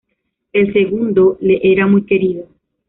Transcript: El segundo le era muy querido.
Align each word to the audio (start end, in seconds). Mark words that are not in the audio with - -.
El 0.51 0.73
segundo 0.73 1.37
le 1.41 1.59
era 1.61 1.85
muy 1.85 2.07
querido. 2.07 2.47